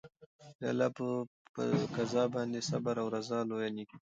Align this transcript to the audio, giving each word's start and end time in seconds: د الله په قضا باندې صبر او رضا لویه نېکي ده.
د 0.59 0.61
الله 0.71 0.89
په 1.55 1.63
قضا 1.95 2.23
باندې 2.35 2.59
صبر 2.69 2.95
او 3.01 3.07
رضا 3.15 3.39
لویه 3.49 3.69
نېکي 3.75 3.95
ده. 3.99 4.03